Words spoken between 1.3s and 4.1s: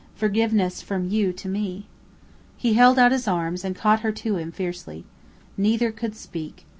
to me." He held out his arms, and caught